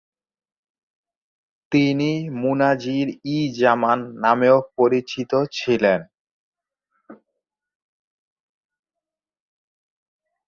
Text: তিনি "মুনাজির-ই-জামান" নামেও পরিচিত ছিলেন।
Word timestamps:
তিনি 1.71 2.09
"মুনাজির-ই-জামান" 2.41 3.99
নামেও 4.21 4.57
পরিচিত 4.77 5.31
ছিলেন। 5.51 5.99